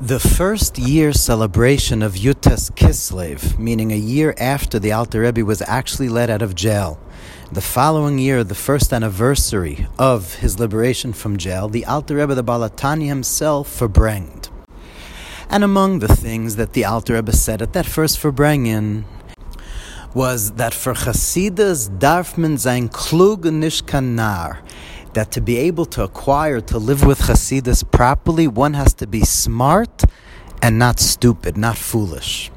[0.00, 5.44] The first year celebration of Yud Tes Kislev, meaning a year after the Alter Rebbe
[5.44, 7.00] was actually let out of jail,
[7.50, 12.44] the following year, the first anniversary of his liberation from jail, the Alter Rebbe, the
[12.44, 14.50] Baal HaTanya himself, farbrenged.
[15.50, 19.02] And among the things that the Alter Rebbe said at that first farbrengen
[20.14, 24.58] was that for Chassidus darf man sein klug nishkanar,
[25.14, 29.22] that to be able to acquire, to live with Hasidus properly, one has to be
[29.22, 30.04] smart
[30.62, 32.50] and not stupid, not foolish.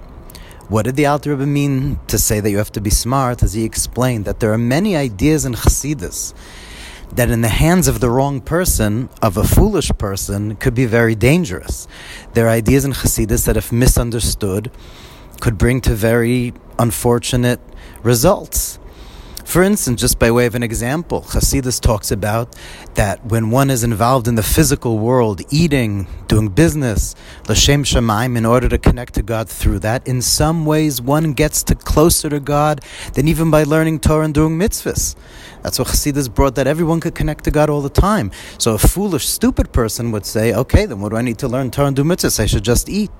[0.68, 3.44] What did the Alter Rebbe mean to say that you have to be smart?
[3.44, 6.34] As he explained, that there are many ideas in Hasidus
[7.14, 11.14] that in the hands of the wrong person, of a foolish person, could be very
[11.14, 11.88] dangerous.
[12.34, 14.72] There are ideas in Hasidus that, if misunderstood,
[15.42, 17.60] could bring to very unfortunate
[18.02, 18.80] results.
[19.52, 22.56] For instance, just by way of an example, Hasidus talks about
[22.94, 27.16] that when one is involved in the physical world, eating, doing business,
[27.50, 31.64] l'shem shamayim, in order to connect to God through that, in some ways one gets
[31.64, 32.80] to closer to God
[33.14, 35.18] than even by learning Torah and doing mitzvahs.
[35.64, 38.32] That's what Hasidus brought, that everyone could connect to God all the time.
[38.58, 41.72] So a foolish, stupid person would say, okay, then what do I need to learn
[41.72, 42.40] Torah and do mitzvahs?
[42.40, 43.12] I should just eat.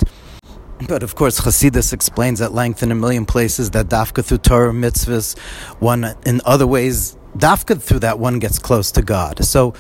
[0.88, 4.72] But of course, Hasidus explains at length in a million places that dafka through Torah
[4.72, 5.38] mitzvahs,
[5.80, 9.44] one in other ways, dafka through that one gets close to God.
[9.46, 9.72] So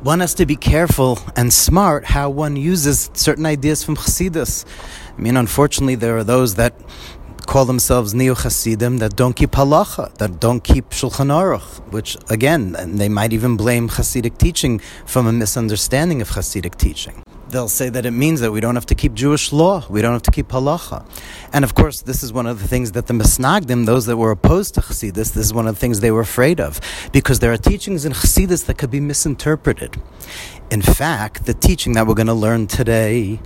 [0.00, 4.64] one has to be careful and smart how one uses certain ideas from Hasidus.
[5.16, 6.74] I mean, unfortunately, there are those that
[7.46, 12.72] call themselves neo Hasidim that don't keep halacha, that don't keep Shulchan Aruch, which again,
[12.96, 17.22] they might even blame Hasidic teaching from a misunderstanding of Hasidic teaching
[17.56, 20.12] they'll say that it means that we don't have to keep Jewish law, we don't
[20.12, 21.02] have to keep halacha.
[21.54, 24.30] And of course, this is one of the things that the Misnagdim, those that were
[24.30, 26.80] opposed to Chassidus, this is one of the things they were afraid of,
[27.12, 29.96] because there are teachings in Chassidus that could be misinterpreted.
[30.70, 33.40] In fact, the teaching that we're going to learn today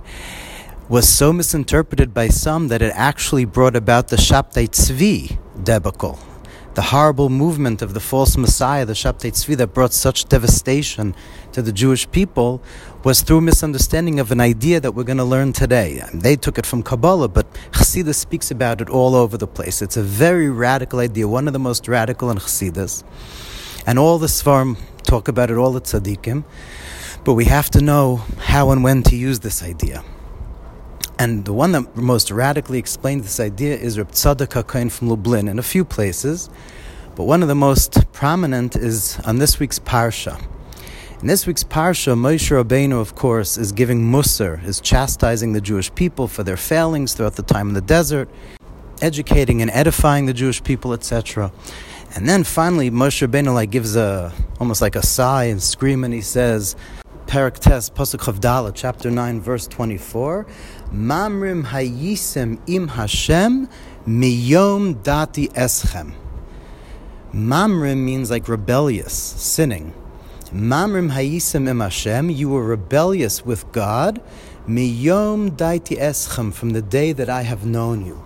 [0.89, 6.19] was so misinterpreted by some that it actually brought about the Shabtai Tzvi debacle
[6.73, 11.13] the horrible movement of the false Messiah, the Shabtai Tzvi, that brought such devastation
[11.51, 12.61] to the Jewish people,
[13.03, 15.99] was through misunderstanding of an idea that we're going to learn today.
[15.99, 19.81] And they took it from Kabbalah, but Chassidus speaks about it all over the place.
[19.81, 23.03] It's a very radical idea, one of the most radical in Chassidus.
[23.85, 26.43] And all the Svarim talk about it, all the tzaddikim.
[27.23, 30.03] But we have to know how and when to use this idea.
[31.21, 35.47] And the one that most radically explains this idea is Reb Tzadok HaKohen from Lublin
[35.47, 36.49] in a few places.
[37.15, 40.43] But one of the most prominent is on this week's Parsha.
[41.21, 45.93] In this week's Parsha, Moshe Rabbeinu, of course, is giving Musar, is chastising the Jewish
[45.93, 48.27] people for their failings throughout the time in the desert,
[48.99, 51.51] educating and edifying the Jewish people, etc.
[52.15, 56.15] And then finally, Moshe Rabbeinu like gives a almost like a sigh and scream, and
[56.15, 56.75] he says,
[57.31, 60.45] Perek Tes, Pasuk Chof Daled, chapter 9, verse 24.
[60.93, 63.69] Mamrim hayisem im Hashem
[64.05, 66.11] miyom dati eschem.
[67.33, 69.93] Mamrim means like rebellious, sinning.
[70.53, 74.21] Mamrim hayisem im Hashem, you were rebellious with God,
[74.67, 78.21] miyom dati eschem, from the day that I have known you.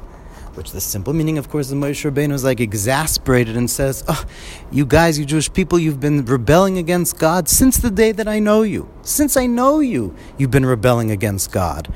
[0.55, 4.25] Which the simple meaning, of course, is Moshe Rabbeinu is like exasperated and says, oh,
[4.71, 8.39] You guys, you Jewish people, you've been rebelling against God since the day that I
[8.39, 8.89] know you.
[9.01, 11.93] Since I know you, you've been rebelling against God.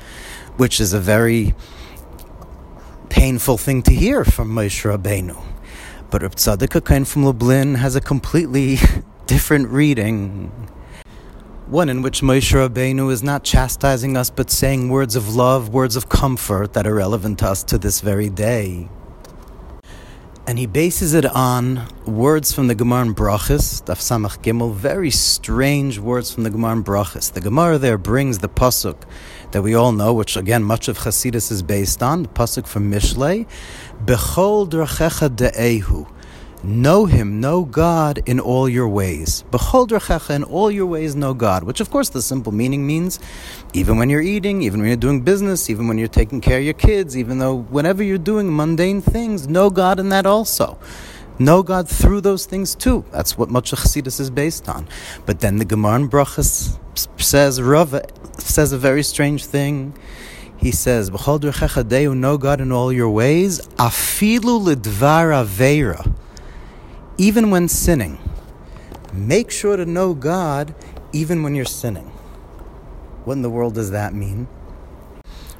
[0.60, 1.54] Which is a very
[3.08, 5.42] painful thing to hear from Moshe Rabbeinu.
[6.10, 8.76] But Reb Tzadok from Lublin has a completely
[9.26, 10.52] different reading
[11.66, 15.96] one in which Moshe Rabbeinu is not chastising us but saying words of love, words
[15.96, 18.90] of comfort that are relevant to us to this very day.
[20.46, 25.10] And he bases it on words from the Gemara in Brachas, Daf Samach Gimel, very
[25.10, 27.32] strange words from the Gemara in Brachas.
[27.32, 29.04] The Gemara there brings the pasuk
[29.52, 32.90] that we all know, which again much of Chasidus is based on, the pasuk from
[32.90, 33.46] Mishlei,
[34.04, 36.08] Bechol drachecha de'ehu.
[36.62, 39.44] Know him, know God in all your ways.
[39.50, 43.18] Rachecha in all your ways know God, which of course the simple meaning means
[43.72, 46.64] even when you're eating, even when you're doing business, even when you're taking care of
[46.64, 50.78] your kids, even though whenever you're doing mundane things, know God in that also.
[51.38, 53.02] Know God through those things too.
[53.10, 54.86] That's what much of Chassidus is based on.
[55.24, 56.78] But then the Gemara in Brachas
[57.18, 57.98] says, Rav
[58.42, 59.96] says a very strange thing.
[60.56, 66.14] He says, know God in all your ways, afilu lidvar
[67.18, 68.18] even when sinning.
[69.12, 70.74] Make sure to know God
[71.12, 72.06] even when you're sinning.
[73.24, 74.48] What in the world does that mean?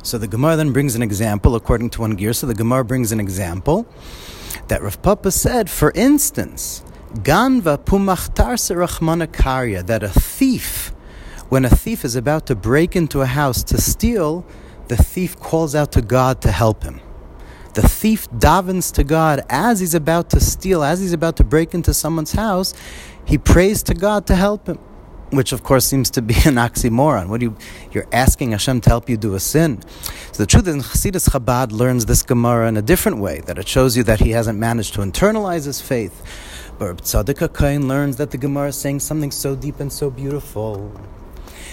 [0.02, 2.32] So the Gemara then brings an example according to one gear.
[2.32, 3.86] So the Gemara brings an example
[4.68, 6.82] that Rav Papa said, for instance,
[7.14, 8.56] Ganva pumachtar
[9.28, 10.92] karya, that a thief
[11.50, 14.46] When a thief is about to break into a house to steal,
[14.86, 17.00] the thief calls out to God to help him.
[17.74, 21.74] The thief davens to God as he's about to steal, as he's about to break
[21.74, 22.72] into someone's house.
[23.24, 24.76] He prays to God to help him,
[25.30, 27.26] which of course seems to be an oxymoron.
[27.26, 27.56] What you?
[27.90, 29.82] You're asking Hashem to help you do a sin.
[30.30, 33.40] So the truth is, Chassidus Chabad learns this Gemara in a different way.
[33.40, 36.14] That it shows you that he hasn't managed to internalize his faith.
[36.78, 40.92] But Tzadok HaKohen learns that the Gemara is saying something so deep and so beautiful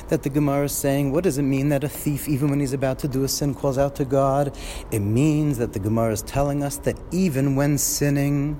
[0.09, 2.73] that the Gemara is saying, what does it mean that a thief, even when he's
[2.73, 4.55] about to do a sin, calls out to God?
[4.91, 8.59] It means that the Gemara is telling us that even when sinning,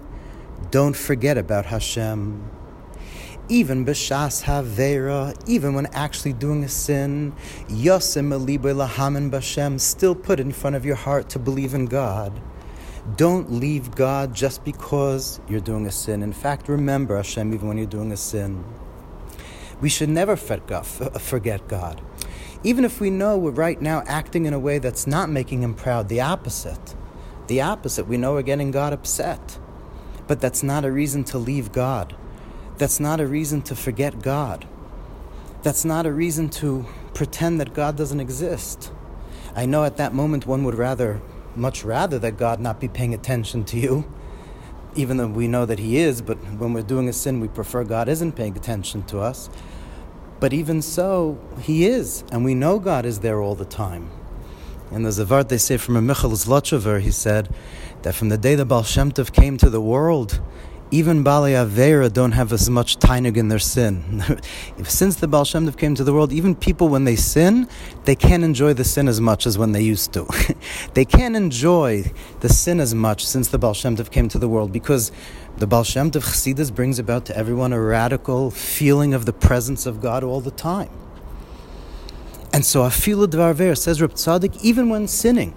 [0.72, 2.50] don't forget about Hashem.
[3.50, 7.34] Even b'shas havera, even when actually doing a sin,
[7.70, 12.42] yosem lahamin b'Hashem, still put in front of your heart to believe in God.
[13.16, 16.22] Don't leave God just because you're doing a sin.
[16.24, 18.66] In fact, remember Hashem even when you're doing a sin.
[19.80, 22.02] We should never uh, forget God.
[22.64, 25.76] Even if we know we're right now acting in a way that's not making Him
[25.76, 26.96] proud, the opposite.
[27.48, 28.08] The opposite.
[28.08, 29.60] We know we're getting God upset.
[30.26, 32.16] But that's not a reason to leave God.
[32.78, 34.68] That's not a reason to forget God.
[35.64, 38.92] That's not a reason to pretend that God doesn't exist.
[39.56, 41.22] I know at that moment one would rather,
[41.56, 44.06] much rather, that God not be paying attention to you
[44.98, 47.84] even though we know that He is, but when we're doing a sin, we prefer
[47.84, 49.50] God isn't paying attention to us.
[50.40, 54.10] But even so, He is, and we know God is there all the time.
[54.92, 57.54] And there's a word they say from a Michel Zlotchover, he said
[58.04, 60.42] that from the day the Baal Shem Tov came to the world,
[60.90, 64.24] even Bali Avera don't have as much tainig in their sin.
[64.84, 67.68] Since the Baal Shem Tov came to the world, even people when they sin,
[68.06, 70.26] they can't enjoy the sin as much as when they used to.
[70.94, 74.48] they can't enjoy the sin as much since the Baal Shem Tov came to the
[74.48, 75.12] world because
[75.58, 79.86] the Baal Shem Tov Chassidus brings about to everyone a radical feeling of the presence
[79.86, 80.90] of God all the time.
[82.54, 85.54] And so Afilu Dvar says Reb Tzadok, even when sinning,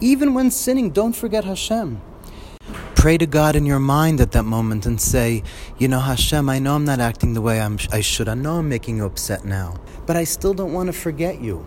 [0.00, 2.00] even when sinning, don't forget Hashem
[2.94, 5.42] pray to God in your mind at that moment and say,
[5.78, 8.28] You know, Hashem, I know I'm not acting the way I'm, I should.
[8.28, 9.76] I know I'm making you upset now.
[10.06, 11.66] But I still don't want to forget you.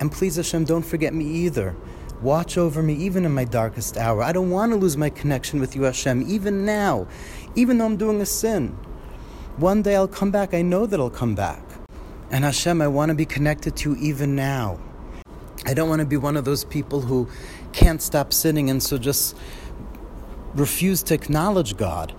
[0.00, 1.74] And please, Hashem, don't forget me either.
[2.22, 4.22] Watch over me even in my darkest hour.
[4.22, 7.06] I don't want to lose my connection with you, Hashem, even now,
[7.54, 8.68] even though I'm doing a sin.
[9.56, 10.54] One day I'll come back.
[10.54, 11.62] I know that I'll come back.
[12.30, 14.78] And Hashem, I want to be connected to you even now.
[15.64, 17.28] I don't want to be one of those people who
[17.72, 19.36] can't stop sinning and so just
[20.56, 22.14] refuse to acknowledge God,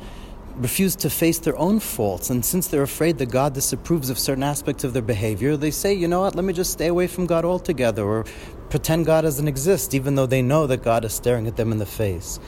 [0.56, 2.30] refuse to face their own faults.
[2.30, 5.94] And since they're afraid that God disapproves of certain aspects of their behavior, they say,
[5.94, 8.26] you know what, let me just stay away from God altogether or
[8.70, 11.78] pretend God doesn't exist, even though they know that God is staring at them in
[11.78, 12.40] the face.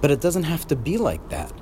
[0.00, 1.52] But it doesn't have to be like that.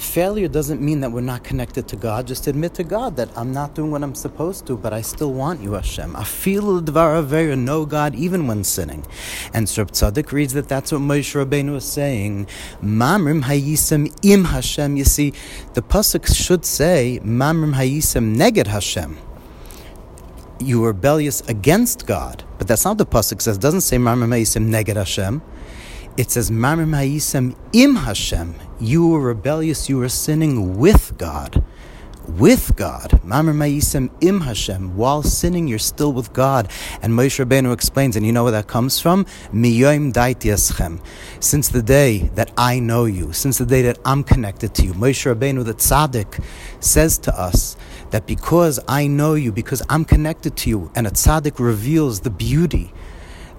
[0.00, 2.26] Failure doesn't mean that we're not connected to God.
[2.26, 5.34] Just admit to God that I'm not doing what I'm supposed to, but I still
[5.34, 6.16] want you, Hashem.
[6.16, 9.06] I feel the dvar know God even when sinning.
[9.52, 12.46] And Sir Tzadok reads that that's what Moshe Rabbeinu is saying.
[12.82, 14.96] Mamrim hayisem im Hashem.
[14.96, 15.34] You see,
[15.74, 19.18] the pasuk should say Mamrim hayisem neged Hashem.
[20.58, 23.58] You were rebellious against God, but that's not the pasuk says.
[23.58, 25.42] It doesn't say Mamrim hayisem neged Hashem.
[26.16, 31.62] It says Mamrim hayisem im Hashem you were rebellious, you were sinning with God.
[32.26, 33.10] With God.
[33.24, 34.96] Mamar Ma'isem im Hashem.
[34.96, 36.70] While sinning, you're still with God.
[37.02, 39.26] And Moshe Rabbeinu explains, and you know where that comes from?
[39.52, 41.00] Miyoim daiti
[41.40, 44.94] Since the day that I know you, since the day that I'm connected to you,
[44.94, 46.42] Moshe Rabbeinu, the tzaddik,
[46.80, 47.76] says to us
[48.10, 52.30] that because I know you, because I'm connected to you, and a tzaddik reveals the
[52.30, 52.92] beauty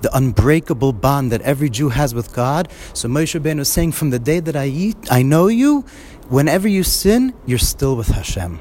[0.01, 2.71] the unbreakable bond that every Jew has with God.
[2.93, 5.81] So Moshe Rabbeinu is saying, from the day that I eat, I know you,
[6.29, 8.59] whenever you sin, you're still with Hashem.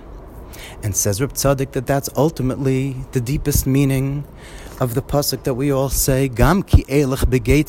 [0.83, 4.25] And says Reb Tzadok that that's ultimately the deepest meaning
[4.81, 7.69] of the pasuk that we all say, Gam ki ki ate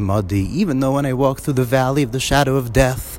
[0.00, 0.40] madi.
[0.60, 3.18] Even though when I walk through the valley of the shadow of death,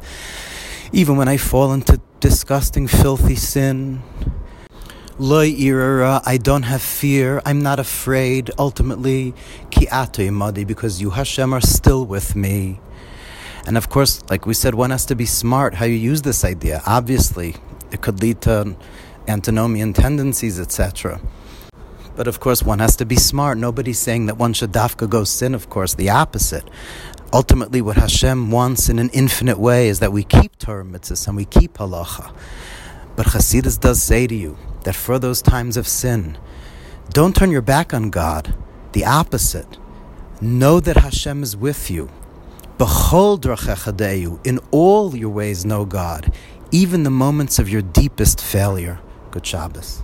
[0.92, 4.02] even when I fall into disgusting, filthy sin,
[5.20, 9.34] Loy irara, I don't have fear, I'm not afraid, ultimately,
[9.72, 12.80] ki imadi, because you, Hashem, are still with me.
[13.66, 16.46] And of course, like we said, one has to be smart how you use this
[16.46, 16.84] idea.
[16.86, 17.56] Obviously,
[17.92, 18.76] it could lead to
[19.28, 21.20] antinomian tendencies, etc.
[22.16, 23.58] But of course, one has to be smart.
[23.58, 26.70] Nobody's saying that one should dafka go sin, of course, the opposite.
[27.34, 31.36] Ultimately, what Hashem wants in an infinite way is that we keep Torah mitzvahs and
[31.36, 32.32] we keep halacha.
[33.18, 36.38] But Chassidus does say to you that for those times of sin,
[37.10, 38.56] don't turn your back on God.
[38.94, 39.78] The opposite.
[40.40, 42.10] Know that Hashem is with you.
[42.78, 46.32] Behold in all your ways, know God,
[46.72, 49.00] even the moments of your deepest failure.
[49.32, 50.04] Good Shabbos.